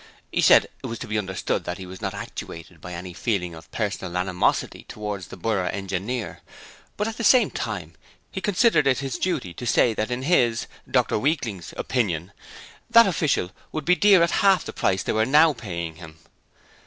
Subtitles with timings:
[0.31, 3.69] He wished it to be understood that he was not actuated by any feeling of
[3.69, 6.41] personal animosity towards the Borough Engineer,
[6.97, 7.93] but at the same time
[8.31, 12.31] he considered it his duty to say that in his (Dr Weakling's) opinion,
[12.89, 16.17] that official would be dear at half the price they were now paying him.